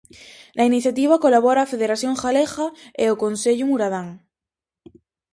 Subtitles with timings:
[0.57, 2.67] Na iniciativa colabora a federación galega
[3.03, 4.07] e o concello muradán.